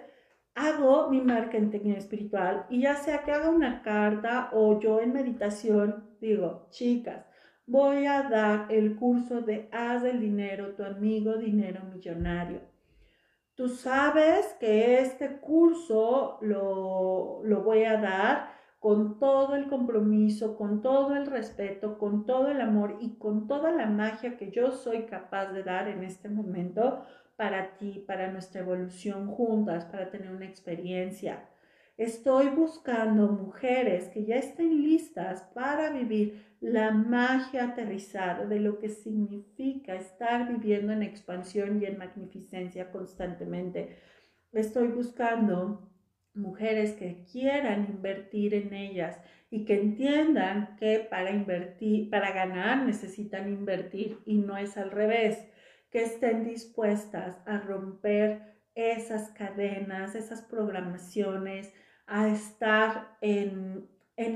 [0.54, 6.16] hago mi marketing espiritual y ya sea que haga una carta o yo en meditación
[6.20, 7.26] digo, chicas,
[7.66, 12.60] voy a dar el curso de Haz del Dinero, tu amigo dinero millonario.
[13.54, 20.82] Tú sabes que este curso lo, lo voy a dar con todo el compromiso, con
[20.82, 25.06] todo el respeto, con todo el amor y con toda la magia que yo soy
[25.06, 27.02] capaz de dar en este momento
[27.36, 31.48] para ti, para nuestra evolución juntas, para tener una experiencia.
[31.96, 38.90] Estoy buscando mujeres que ya estén listas para vivir la magia aterrizada de lo que
[38.90, 43.96] significa estar viviendo en expansión y en magnificencia constantemente.
[44.52, 45.90] Estoy buscando
[46.34, 49.18] mujeres que quieran invertir en ellas
[49.50, 55.38] y que entiendan que para invertir, para ganar necesitan invertir y no es al revés,
[55.90, 61.72] que estén dispuestas a romper esas cadenas, esas programaciones,
[62.06, 63.88] a estar en,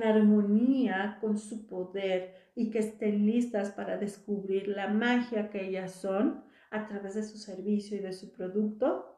[0.05, 6.45] armonía con su poder y que estén listas para descubrir la magia que ellas son
[6.71, 9.17] a través de su servicio y de su producto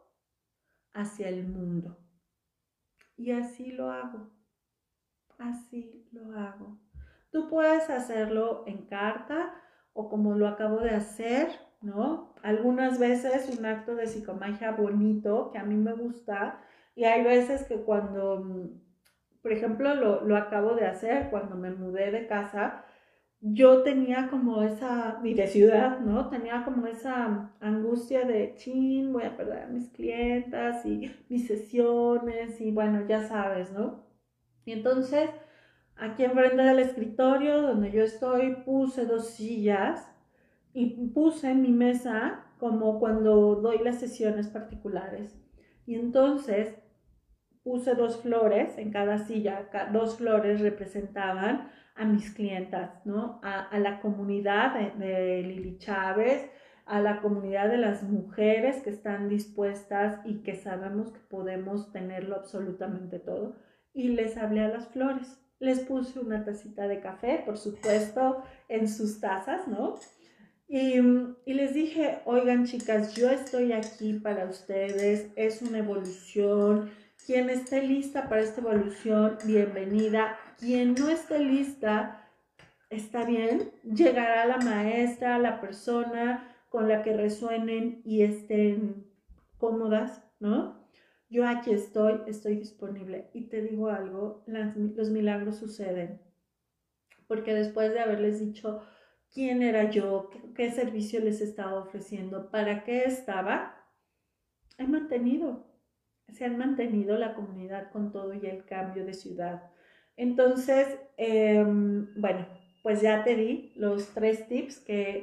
[0.93, 1.99] hacia el mundo.
[3.17, 4.31] Y así lo hago.
[5.39, 6.79] Así lo hago.
[7.31, 9.55] Tú puedes hacerlo en carta
[9.95, 11.49] o como lo acabo de hacer,
[11.81, 12.35] ¿no?
[12.43, 16.61] Algunas veces un acto de psicomagia bonito que a mí me gusta
[16.95, 18.81] y hay veces que cuando, mm,
[19.43, 22.85] por ejemplo, lo, acabo de hacer, cuando me mudé de casa,
[23.41, 26.29] yo tenía como esa, y de ciudad, ¿no?
[26.31, 32.61] Tenía como esa angustia de, chin, voy a perder a mis clientas y mis sesiones
[32.61, 34.05] y bueno, ya sabes, ¿no?
[34.65, 35.31] Y entonces,
[35.97, 40.09] aquí enfrente del escritorio donde yo estoy, puse dos sillas
[40.75, 45.37] y puse mi mesa como cuando doy las sesiones particulares.
[45.87, 46.77] Y entonces
[47.63, 53.41] puse dos flores en cada silla, dos flores representaban a mis clientas, ¿no?
[53.43, 56.51] A, la comunidad de, Lili Chávez,
[56.87, 62.37] a la comunidad de las mujeres que están dispuestas y que sabemos que podemos tenerlo
[62.37, 63.57] absolutamente todo.
[63.93, 65.39] Y les hablé a las flores.
[65.61, 69.95] Les puse una tacita de café, por supuesto, en sus tazas, ¿no?
[70.67, 70.95] Y,
[71.45, 76.91] y, les dije, oigan chicas, yo estoy aquí para ustedes, es una evolución,
[77.27, 80.37] quien esté lista para esta evolución, bienvenida.
[80.59, 82.29] Quien no esté lista,
[82.91, 83.71] está bien.
[83.85, 89.07] Llegará la maestra, la persona con la que resuenen y estén
[89.59, 90.89] cómodas, ¿no?
[91.29, 93.31] Yo aquí estoy, estoy disponible.
[93.33, 96.21] Y te digo algo, los milagros suceden.
[97.29, 98.83] Porque después de haberles dicho
[99.33, 103.77] quién era yo, qué servicio les estaba ofreciendo, para qué estaba,
[104.77, 105.72] he mantenido
[106.33, 109.63] se han mantenido la comunidad con todo y el cambio de ciudad.
[110.17, 112.47] Entonces, em, bueno,
[112.83, 115.23] pues ya te di los tres tips que,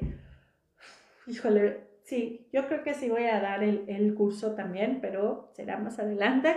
[1.28, 5.78] híjole, sí, yo creo que sí voy a dar el, el curso también, pero será
[5.78, 6.56] más adelante.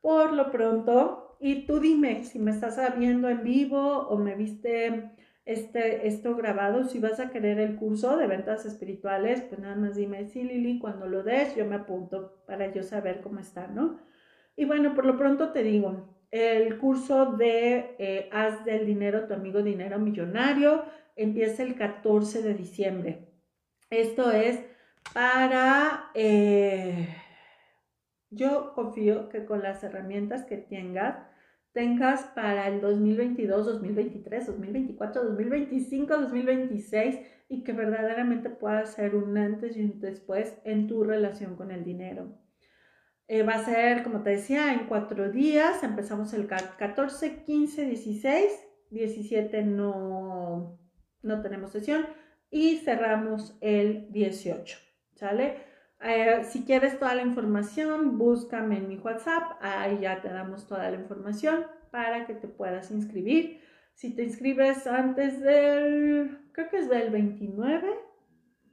[0.00, 5.10] Por lo pronto, y tú dime si me estás viendo en vivo o me viste
[5.44, 9.96] este, esto grabado, si vas a querer el curso de ventas espirituales, pues nada más
[9.96, 14.00] dime, sí, Lili, cuando lo des, yo me apunto para yo saber cómo está, ¿no?
[14.56, 19.34] Y bueno, por lo pronto te digo, el curso de eh, Haz del Dinero, tu
[19.34, 20.84] amigo Dinero Millonario,
[21.16, 23.28] empieza el 14 de diciembre.
[23.90, 24.60] Esto es
[25.12, 27.08] para, eh,
[28.30, 31.29] yo confío que con las herramientas que tengas,
[31.72, 39.76] tengas para el 2022, 2023, 2024, 2025, 2026 y que verdaderamente pueda ser un antes
[39.76, 42.38] y un después en tu relación con el dinero.
[43.32, 45.84] Eh, va a ser, como te decía, en cuatro días.
[45.84, 48.66] Empezamos el 14, 15, 16.
[48.90, 50.80] 17 no,
[51.22, 52.06] no tenemos sesión.
[52.50, 54.78] Y cerramos el 18.
[55.14, 55.69] ¿Sale?
[56.02, 59.58] Eh, si quieres toda la información, búscame en mi WhatsApp.
[59.60, 63.60] Ahí ya te damos toda la información para que te puedas inscribir.
[63.94, 67.86] Si te inscribes antes del, creo que es del 29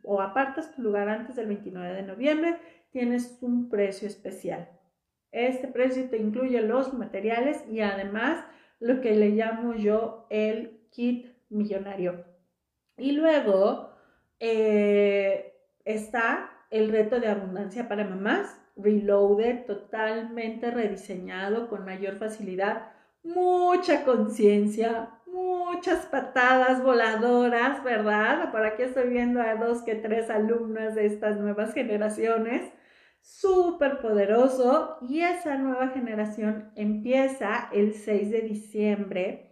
[0.03, 2.57] o apartas tu lugar antes del 29 de noviembre,
[2.91, 4.69] tienes un precio especial.
[5.34, 8.45] Este precio te incluye los materiales y además
[8.80, 12.23] lo que le llamo yo el kit millonario.
[12.95, 13.91] Y luego
[14.39, 15.53] eh,
[15.84, 22.91] está el reto de abundancia para mamás, reloaded, totalmente rediseñado con mayor facilidad,
[23.24, 28.51] mucha conciencia, muchas patadas voladoras, ¿verdad?
[28.51, 32.72] Por aquí estoy viendo a dos que tres alumnas de estas nuevas generaciones
[33.22, 39.47] súper poderoso y esa nueva generación empieza el 6 de diciembre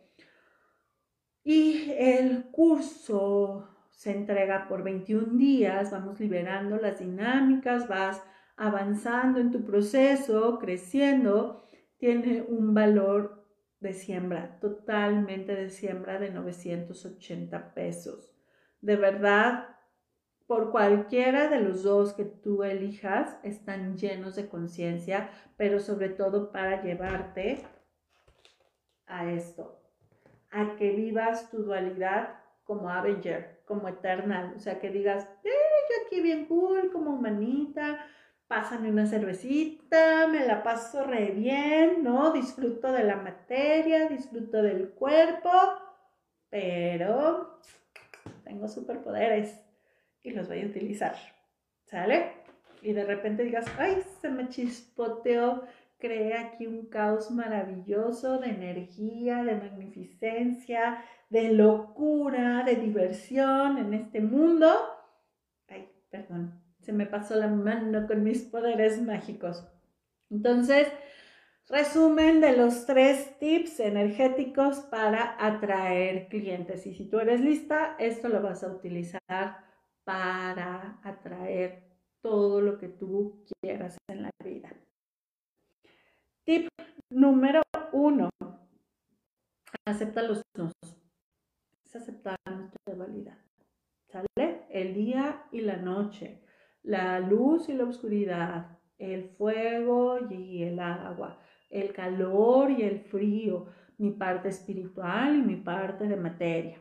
[1.44, 8.22] y el curso se entrega por 21 días, vamos liberando las dinámicas, vas
[8.58, 11.66] avanzando en tu proceso, creciendo,
[11.98, 13.46] tiene un valor
[13.80, 18.36] de siembra, totalmente de siembra de 980 pesos.
[18.82, 19.76] De verdad,
[20.46, 26.52] por cualquiera de los dos que tú elijas, están llenos de conciencia, pero sobre todo
[26.52, 27.64] para llevarte
[29.08, 29.82] a esto,
[30.52, 36.06] a que vivas tu dualidad como Avenger, como Eternal, o sea, que digas, eh, yo
[36.06, 38.06] aquí bien cool, como humanita,
[38.48, 42.32] pásame una cervecita, me la paso re bien, ¿no?
[42.32, 45.52] Disfruto de la materia, disfruto del cuerpo,
[46.50, 47.60] pero
[48.44, 49.60] tengo superpoderes
[50.22, 51.16] y los voy a utilizar.
[51.86, 52.34] ¿Sale?
[52.82, 55.64] Y de repente digas, ay, se me chispoteó,
[56.06, 64.22] creé aquí un caos maravilloso de energía, de magnificencia, de locura, de diversión en este
[64.22, 64.68] mundo.
[65.68, 69.68] Ay, perdón, se me pasó la mano con mis poderes mágicos.
[70.30, 70.88] Entonces,
[71.70, 76.86] resumen de los tres tips energéticos para atraer clientes.
[76.86, 79.58] Y si tú eres lista, esto lo vas a utilizar
[80.04, 81.84] para atraer
[82.22, 84.70] todo lo que tú quieras en la vida.
[86.46, 86.70] Tip
[87.10, 88.30] número uno.
[89.84, 90.72] Acepta los dos.
[91.84, 93.38] Es aceptar nuestra dualidad.
[94.06, 94.66] ¿Sale?
[94.70, 96.44] El día y la noche.
[96.84, 98.78] La luz y la oscuridad.
[99.00, 101.40] El fuego y el agua.
[101.72, 103.66] El calor y el frío.
[103.98, 106.80] Mi parte espiritual y mi parte de materia.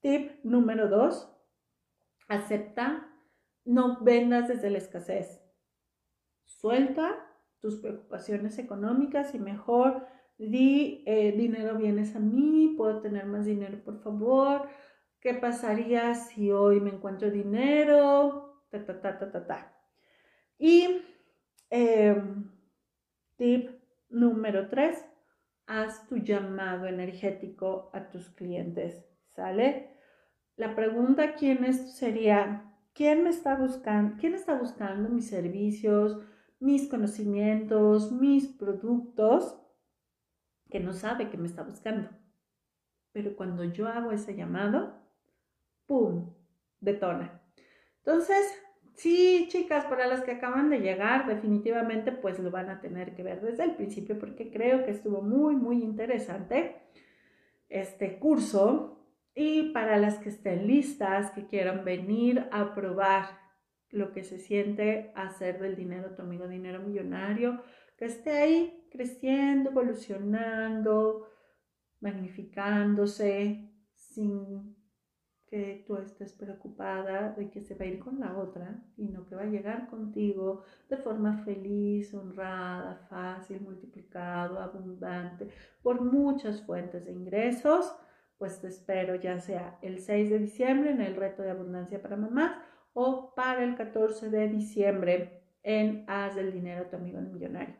[0.00, 1.28] Tip número dos,
[2.28, 3.08] acepta,
[3.64, 5.45] no vendas desde la escasez.
[6.46, 7.14] Suelta
[7.60, 10.06] tus preocupaciones económicas y mejor
[10.38, 14.68] di, eh, dinero vienes a mí, puedo tener más dinero, por favor.
[15.20, 18.64] ¿Qué pasaría si hoy me encuentro dinero?
[18.70, 19.76] Ta, ta, ta, ta, ta, ta.
[20.58, 21.02] Y
[21.70, 22.50] em,
[23.36, 23.70] tip
[24.08, 25.04] número tres,
[25.66, 29.90] haz tu llamado energético a tus clientes, ¿sale?
[30.56, 34.16] La pregunta aquí en esto sería, ¿quién me está buscando?
[34.18, 36.18] ¿Quién está buscando mis servicios,
[36.58, 39.58] mis conocimientos, mis productos?
[40.70, 42.10] Que no sabe que me está buscando.
[43.12, 44.94] Pero cuando yo hago ese llamado,
[45.86, 46.34] ¡pum!
[46.80, 47.40] detona.
[47.98, 48.46] Entonces,
[48.94, 53.22] sí, chicas, para las que acaban de llegar, definitivamente pues lo van a tener que
[53.22, 56.76] ver desde el principio porque creo que estuvo muy, muy interesante
[57.68, 58.96] este curso
[59.34, 63.45] y para las que estén listas, que quieran venir a probar
[63.96, 67.62] lo que se siente hacer del dinero tu amigo dinero millonario,
[67.96, 71.26] que esté ahí creciendo, evolucionando,
[72.00, 74.76] magnificándose, sin
[75.46, 79.26] que tú estés preocupada de que se va a ir con la otra y no
[79.26, 85.48] que va a llegar contigo de forma feliz, honrada, fácil, multiplicado, abundante,
[85.82, 87.96] por muchas fuentes de ingresos,
[88.38, 92.16] pues te espero ya sea el 6 de diciembre en el reto de abundancia para
[92.16, 92.56] mamás
[92.98, 97.76] o para el 14 de diciembre en Haz del Dinero tu amigo millonario.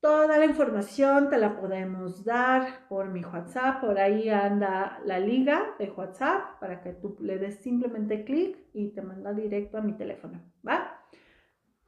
[0.00, 5.74] Toda la información te la podemos dar por mi WhatsApp, por ahí anda la liga
[5.80, 9.94] de WhatsApp para que tú le des simplemente clic y te manda directo a mi
[9.94, 11.04] teléfono, ¿va?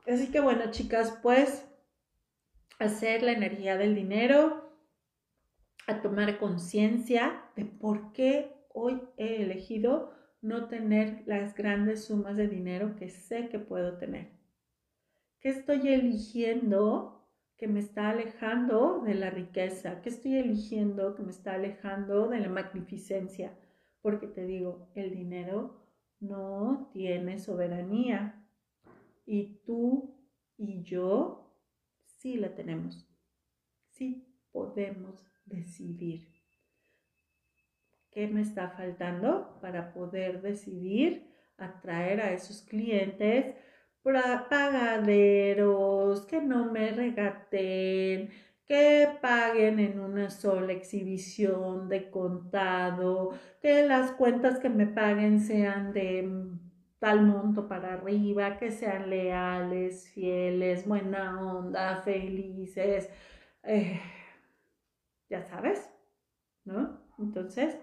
[0.09, 1.65] Así que bueno, chicas, pues
[2.81, 4.75] hacer la energía del dinero,
[5.87, 12.49] a tomar conciencia de por qué hoy he elegido no tener las grandes sumas de
[12.49, 14.29] dinero que sé que puedo tener.
[15.41, 17.21] ¿Qué estoy eligiendo
[17.61, 22.41] que me está alejando de la riqueza, que estoy eligiendo que me está alejando de
[22.41, 23.53] la magnificencia,
[24.01, 25.77] porque te digo, el dinero
[26.21, 28.47] no tiene soberanía
[29.27, 30.15] y tú
[30.57, 31.55] y yo
[32.03, 33.07] sí la tenemos,
[33.91, 36.30] sí podemos decidir.
[38.11, 43.55] ¿Qué me está faltando para poder decidir atraer a esos clientes?
[44.49, 48.31] pagaderos, que no me regaten,
[48.67, 55.93] que paguen en una sola exhibición de contado, que las cuentas que me paguen sean
[55.93, 56.29] de
[56.99, 63.11] tal monto para arriba, que sean leales, fieles, buena onda, felices,
[63.65, 64.01] eh,
[65.29, 65.91] ya sabes,
[66.65, 67.01] ¿no?
[67.19, 67.77] Entonces,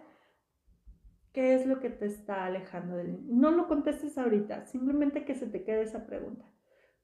[1.37, 5.45] ¿Qué es lo que te está alejando del No lo contestes ahorita, simplemente que se
[5.45, 6.51] te quede esa pregunta.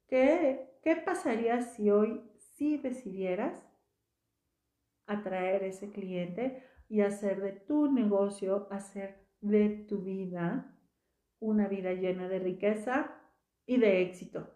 [0.08, 3.54] ¿Qué, qué pasaría si hoy sí decidieras
[5.06, 10.80] atraer ese cliente y hacer de tu negocio, hacer de tu vida
[11.40, 13.14] una vida llena de riqueza
[13.68, 14.52] y de éxito?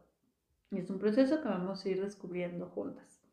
[0.71, 3.23] Y es un proceso que vamos a ir descubriendo juntas.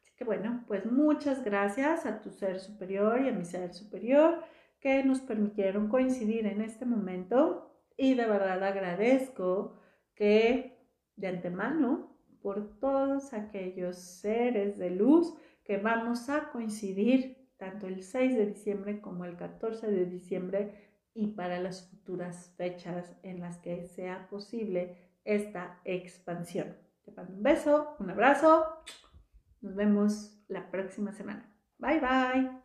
[0.00, 4.42] Así que bueno, pues muchas gracias a tu ser superior y a mi ser superior
[4.84, 9.80] que nos permitieron coincidir en este momento y de verdad agradezco
[10.14, 10.78] que
[11.16, 18.36] de antemano por todos aquellos seres de luz que vamos a coincidir tanto el 6
[18.36, 20.74] de diciembre como el 14 de diciembre
[21.14, 26.76] y para las futuras fechas en las que sea posible esta expansión.
[27.06, 28.66] Te mando un beso, un abrazo.
[29.62, 31.50] Nos vemos la próxima semana.
[31.78, 32.63] Bye bye.